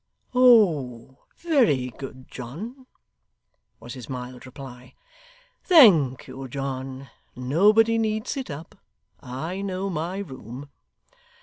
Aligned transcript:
'Oh. 0.33 1.19
Very 1.37 1.91
good, 1.91 2.27
John,' 2.27 2.87
was 3.79 3.93
his 3.93 4.09
mild 4.09 4.47
reply. 4.47 4.95
'Thank 5.65 6.25
you, 6.25 6.47
John. 6.47 7.11
Nobody 7.35 7.99
need 7.99 8.27
sit 8.27 8.49
up. 8.49 8.79
I 9.19 9.61
know 9.61 9.91
my 9.91 10.17
room. 10.17 10.71